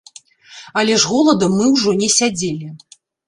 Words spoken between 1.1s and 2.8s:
голадам мы ўжо не сядзелі.